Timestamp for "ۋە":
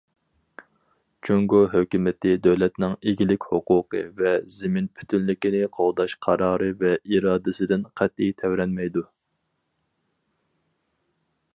4.21-4.33, 6.81-6.95